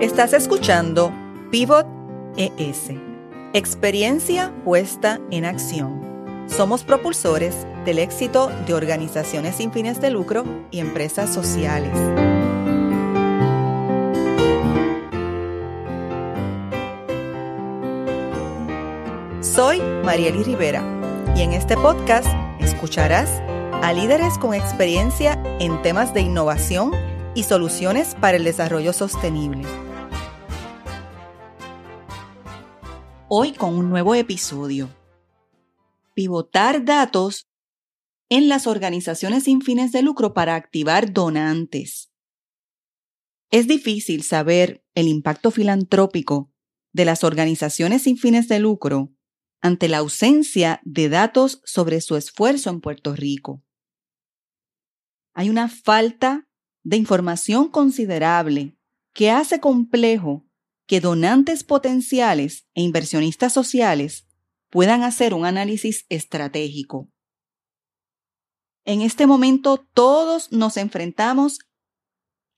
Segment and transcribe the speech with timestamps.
[0.00, 1.12] Estás escuchando
[1.50, 1.84] Pivot
[2.36, 2.92] ES,
[3.52, 6.46] experiencia puesta en acción.
[6.46, 11.90] Somos propulsores del éxito de organizaciones sin fines de lucro y empresas sociales.
[19.40, 20.84] Soy Marieli Rivera
[21.34, 22.28] y en este podcast
[22.60, 23.42] escucharás
[23.82, 26.92] a líderes con experiencia en temas de innovación
[27.34, 29.87] y soluciones para el desarrollo sostenible.
[33.30, 34.88] Hoy con un nuevo episodio.
[36.14, 37.46] Pivotar datos
[38.30, 42.10] en las organizaciones sin fines de lucro para activar donantes.
[43.50, 46.50] Es difícil saber el impacto filantrópico
[46.94, 49.12] de las organizaciones sin fines de lucro
[49.60, 53.62] ante la ausencia de datos sobre su esfuerzo en Puerto Rico.
[55.34, 56.48] Hay una falta
[56.82, 58.78] de información considerable
[59.12, 60.47] que hace complejo
[60.88, 64.26] que donantes potenciales e inversionistas sociales
[64.70, 67.10] puedan hacer un análisis estratégico.
[68.84, 71.58] En este momento todos nos enfrentamos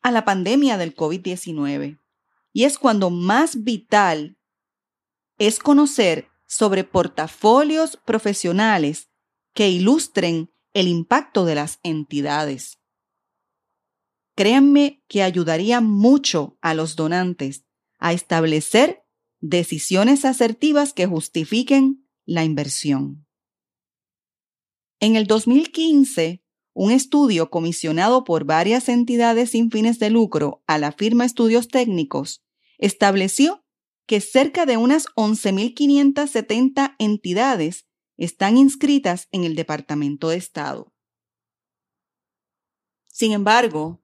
[0.00, 1.98] a la pandemia del COVID-19
[2.52, 4.38] y es cuando más vital
[5.36, 9.10] es conocer sobre portafolios profesionales
[9.54, 12.78] que ilustren el impacto de las entidades.
[14.36, 17.66] Créanme que ayudaría mucho a los donantes
[18.00, 19.04] a establecer
[19.40, 23.26] decisiones asertivas que justifiquen la inversión.
[24.98, 30.92] En el 2015, un estudio comisionado por varias entidades sin fines de lucro a la
[30.92, 32.44] firma Estudios Técnicos
[32.78, 33.64] estableció
[34.06, 40.92] que cerca de unas 11.570 entidades están inscritas en el Departamento de Estado.
[43.06, 44.02] Sin embargo,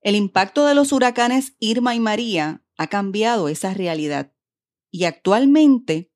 [0.00, 4.34] el impacto de los huracanes Irma y María ha cambiado esa realidad
[4.90, 6.12] y actualmente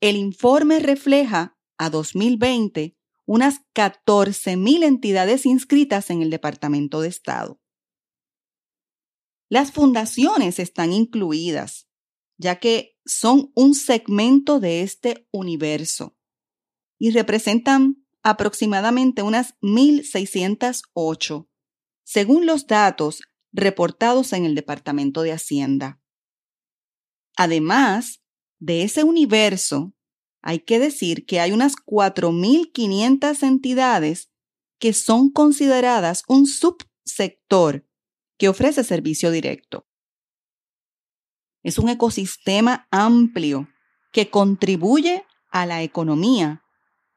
[0.00, 2.96] el informe refleja a 2020
[3.26, 7.60] unas 14.000 entidades inscritas en el Departamento de Estado.
[9.48, 11.88] Las fundaciones están incluidas,
[12.38, 16.16] ya que son un segmento de este universo
[16.98, 21.48] y representan aproximadamente unas 1.608,
[22.04, 23.22] según los datos
[23.52, 26.00] reportados en el Departamento de Hacienda.
[27.36, 28.22] Además
[28.58, 29.94] de ese universo,
[30.42, 34.30] hay que decir que hay unas 4.500 entidades
[34.78, 37.86] que son consideradas un subsector
[38.38, 39.86] que ofrece servicio directo.
[41.62, 43.68] Es un ecosistema amplio
[44.12, 46.62] que contribuye a la economía,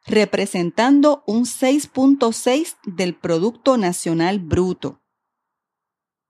[0.05, 5.02] representando un 6.6 del Producto Nacional Bruto.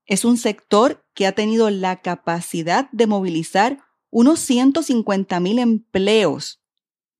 [0.05, 6.61] Es un sector que ha tenido la capacidad de movilizar unos 150 mil empleos.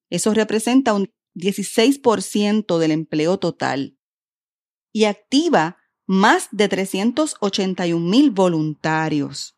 [0.10, 3.98] Eso representa un 16% del empleo total.
[4.92, 9.58] Y activa más de 381 mil voluntarios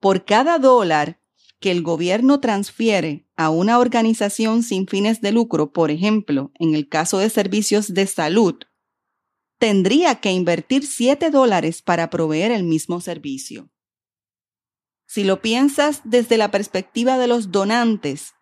[0.00, 1.20] por cada dólar
[1.58, 6.88] que el gobierno transfiere a una organización sin fines de lucro, por ejemplo, en el
[6.88, 8.54] caso de servicios de salud,
[9.58, 13.70] tendría que invertir 7 dólares para proveer el mismo servicio.
[15.06, 18.34] Si lo piensas desde la perspectiva de los donantes,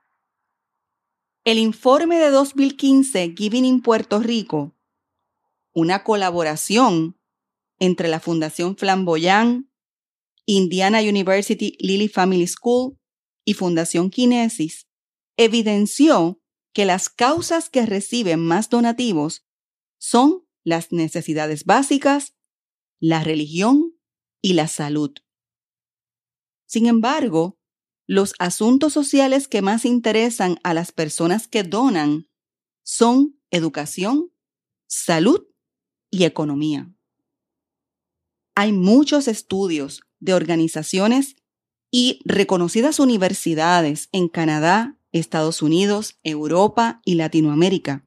[1.44, 4.74] el informe de 2015 Giving in Puerto Rico,
[5.72, 7.18] una colaboración
[7.78, 9.70] entre la Fundación Flamboyán,
[10.46, 12.98] Indiana University Lilly Family School
[13.44, 14.88] y Fundación Kinesis,
[15.36, 16.40] evidenció
[16.72, 19.46] que las causas que reciben más donativos
[19.98, 22.34] son las necesidades básicas,
[22.98, 23.94] la religión
[24.42, 25.12] y la salud.
[26.66, 27.58] Sin embargo,
[28.06, 32.28] los asuntos sociales que más interesan a las personas que donan
[32.82, 34.32] son educación,
[34.86, 35.46] salud
[36.10, 36.92] y economía.
[38.54, 41.36] Hay muchos estudios de organizaciones
[41.90, 48.03] y reconocidas universidades en Canadá, Estados Unidos, Europa y Latinoamérica,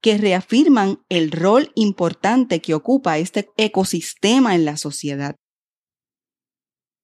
[0.00, 5.36] que reafirman el rol importante que ocupa este ecosistema en la sociedad.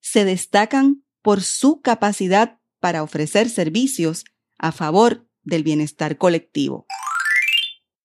[0.00, 4.24] Se destacan por su capacidad para ofrecer servicios
[4.58, 6.86] a favor del bienestar colectivo.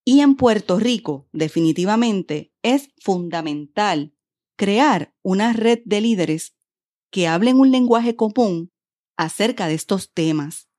[0.04, 4.16] Y en Puerto Rico, definitivamente, es fundamental
[4.58, 6.56] crear una red de líderes
[7.12, 8.72] que hablen un lenguaje común
[9.18, 10.70] acerca de estos temas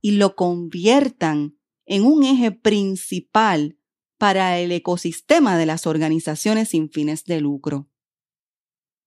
[0.00, 1.58] y lo conviertan
[1.92, 3.78] en un eje principal
[4.16, 7.90] para el ecosistema de las organizaciones sin fines de lucro.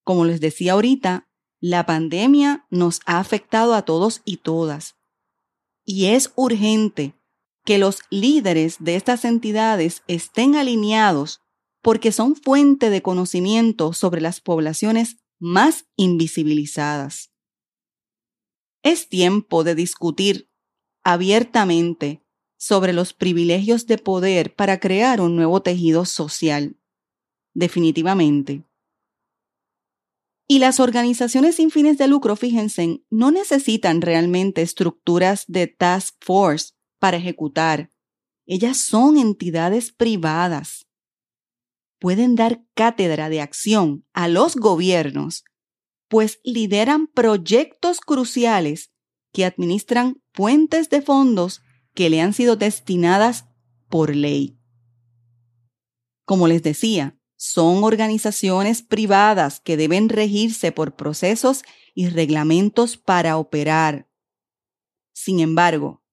[0.03, 1.27] como les decía ahorita,
[1.59, 4.97] la pandemia nos ha afectado a todos y todas.
[5.83, 7.15] Y es urgente
[7.65, 11.41] que los líderes de estas entidades estén alineados
[11.81, 17.31] porque son fuente de conocimiento sobre las poblaciones más invisibilizadas.
[18.83, 20.51] Es tiempo de discutir
[21.03, 22.25] abiertamente
[22.57, 26.78] sobre los privilegios de poder para crear un nuevo tejido social.
[27.54, 28.63] Definitivamente.
[30.48, 36.74] Y las organizaciones sin fines de lucro, fíjense, no necesitan realmente estructuras de task force
[37.00, 37.90] para ejecutar.
[38.46, 40.86] Ellas son entidades privadas.
[42.00, 45.46] Pueden dar cátedra de acción a los gobiernos,
[46.07, 48.92] pues lideran proyectos cruciales
[49.34, 51.62] que administran fuentes de fondos
[51.95, 53.45] que le han sido destinadas
[53.89, 54.59] por ley.
[56.25, 61.63] Como les decía, son organizaciones privadas que deben regirse por procesos
[61.94, 64.09] y reglamentos para operar.
[65.13, 66.03] Sin embargo,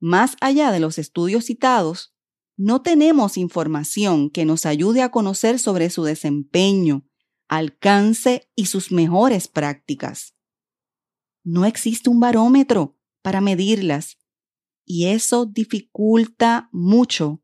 [0.00, 2.14] más allá de los estudios citados,
[2.56, 7.06] no tenemos información que nos ayude a conocer sobre su desempeño,
[7.48, 10.34] alcance y sus mejores prácticas.
[11.44, 14.18] No existe un barómetro para medirlas
[14.86, 17.42] y eso dificulta mucho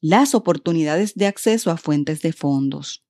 [0.00, 3.04] las oportunidades de acceso a fuentes de fondos.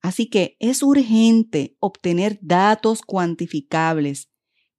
[0.00, 4.30] Así que es urgente obtener datos cuantificables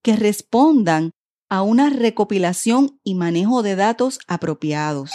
[0.02, 1.12] que respondan
[1.50, 5.12] a una recopilación y manejo de datos apropiados.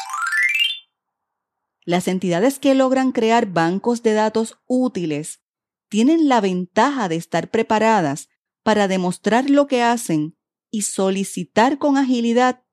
[1.86, 5.40] Las entidades que logran crear bancos de datos útiles
[5.88, 8.28] tienen la ventaja de estar preparadas
[8.62, 10.36] para demostrar lo que hacen
[10.74, 12.64] y solicitar con agilidad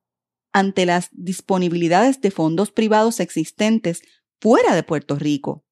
[0.52, 4.02] ante las disponibilidades de fondos privados existentes
[4.40, 5.64] fuera de Puerto Rico.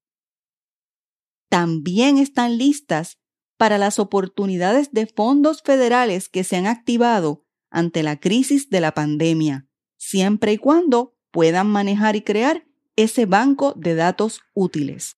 [1.48, 3.18] También están listas
[3.56, 8.94] para las oportunidades de fondos federales que se han activado ante la crisis de la
[8.94, 15.16] pandemia, siempre y cuando puedan manejar y crear ese banco de datos útiles.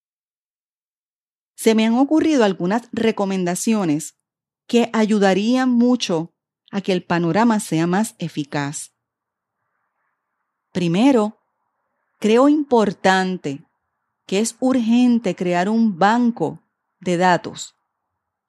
[1.56, 4.16] Se me han ocurrido algunas recomendaciones
[4.66, 6.32] que ayudarían mucho
[6.72, 8.90] a que el panorama sea más eficaz.
[10.72, 11.38] Primero,
[12.18, 13.62] creo importante
[14.26, 16.60] que es urgente crear un banco
[16.98, 17.76] de datos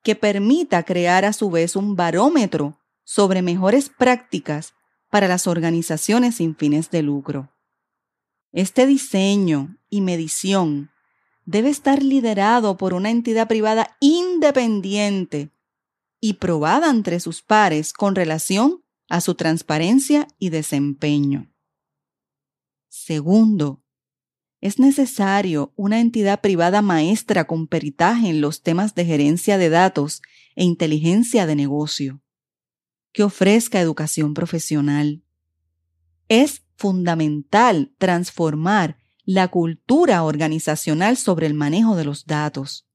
[0.02, 4.74] que permita crear a su vez un barómetro sobre mejores prácticas
[5.10, 7.50] para las organizaciones sin fines de lucro.
[8.54, 10.92] Este diseño y medición
[11.46, 15.52] debe estar liderado por una entidad privada independiente
[16.26, 21.52] y probada entre sus pares con relación a su transparencia y desempeño.
[22.88, 23.84] Segundo,
[24.62, 30.22] es necesario una entidad privada maestra con peritaje en los temas de gerencia de datos
[30.56, 32.22] e inteligencia de negocio,
[33.12, 35.26] que ofrezca educación profesional.
[36.30, 42.88] Es fundamental transformar la cultura organizacional sobre el manejo de los datos.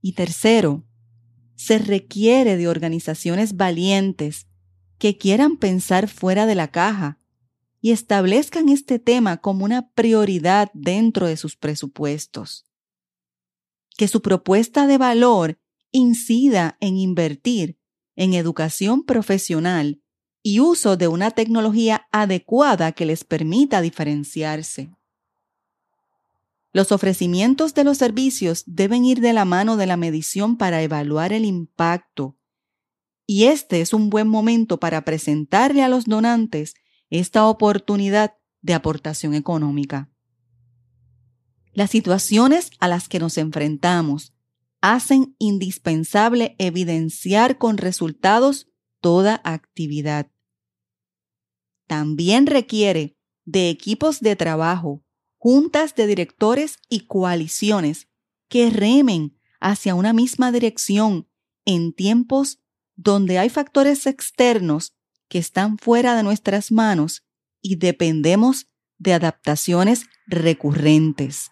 [0.00, 0.86] Y tercero,
[1.60, 4.46] se requiere de organizaciones valientes
[4.96, 7.18] que quieran pensar fuera de la caja
[7.82, 12.64] y establezcan este tema como una prioridad dentro de sus presupuestos.
[13.98, 17.78] Que su propuesta de valor incida en invertir
[18.16, 20.00] en educación profesional
[20.42, 24.92] y uso de una tecnología adecuada que les permita diferenciarse.
[26.72, 31.32] Los ofrecimientos de los servicios deben ir de la mano de la medición para evaluar
[31.32, 32.36] el impacto.
[33.26, 36.74] Y este es un buen momento para presentarle a los donantes
[37.10, 40.10] esta oportunidad de aportación económica.
[41.72, 44.34] Las situaciones a las que nos enfrentamos
[44.80, 48.68] hacen indispensable evidenciar con resultados
[49.00, 50.30] toda actividad.
[51.86, 55.02] También requiere de equipos de trabajo,
[55.40, 58.08] juntas de directores y coaliciones
[58.48, 61.28] que remen hacia una misma dirección
[61.64, 62.58] en tiempos
[62.94, 64.94] donde hay factores externos
[65.28, 67.24] que están fuera de nuestras manos
[67.62, 68.66] y dependemos
[68.98, 71.50] de adaptaciones recurrentes.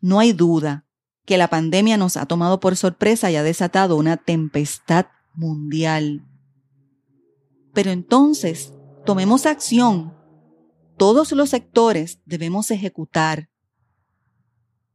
[0.00, 0.86] No hay duda
[1.26, 6.24] que la pandemia nos ha tomado por sorpresa y ha desatado una tempestad mundial.
[7.74, 8.72] Pero entonces,
[9.04, 10.17] tomemos acción.
[10.98, 13.48] Todos los sectores debemos ejecutar.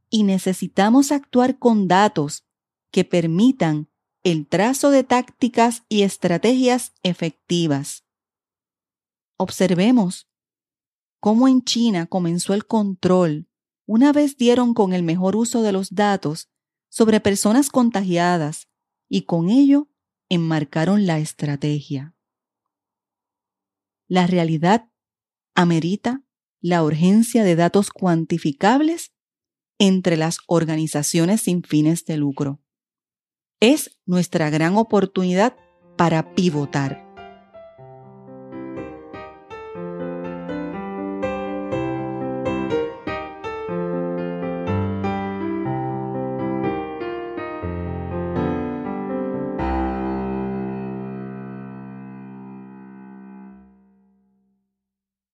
[0.09, 2.45] Y necesitamos actuar con datos
[2.91, 3.89] que permitan
[4.21, 8.05] el trazo de tácticas y estrategias efectivas.
[9.37, 10.29] Observemos
[11.19, 13.47] cómo en China comenzó el control
[13.85, 16.49] una vez dieron con el mejor uso de los datos
[16.89, 18.69] sobre personas contagiadas
[19.09, 19.89] y con ello
[20.29, 22.15] enmarcaron la estrategia.
[24.07, 24.89] La realidad
[25.55, 26.23] amerita
[26.61, 29.13] la urgencia de datos cuantificables
[29.79, 32.61] entre las organizaciones sin fines de lucro.
[33.59, 35.55] Es nuestra gran oportunidad
[35.97, 37.02] para pivotar